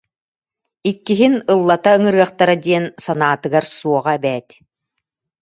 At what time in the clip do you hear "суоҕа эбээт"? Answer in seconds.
3.77-4.49